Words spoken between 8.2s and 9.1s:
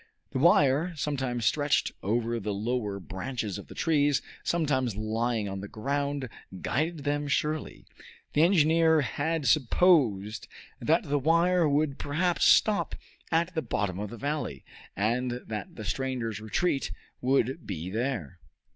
The engineer